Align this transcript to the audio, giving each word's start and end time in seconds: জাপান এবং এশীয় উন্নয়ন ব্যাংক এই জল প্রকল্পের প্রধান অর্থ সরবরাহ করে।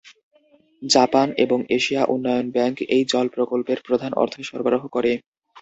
জাপান 0.81 1.27
এবং 1.43 1.59
এশীয় 1.77 2.03
উন্নয়ন 2.13 2.47
ব্যাংক 2.51 2.75
এই 2.95 3.03
জল 3.11 3.27
প্রকল্পের 3.35 3.79
প্রধান 3.87 4.11
অর্থ 4.15 4.35
সরবরাহ 4.49 4.83
করে। 4.95 5.11